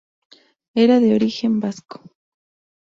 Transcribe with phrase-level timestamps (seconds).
[0.73, 2.01] Era de origen vasco.